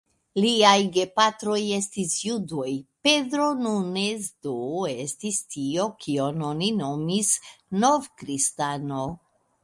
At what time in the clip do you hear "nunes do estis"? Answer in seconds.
3.65-5.37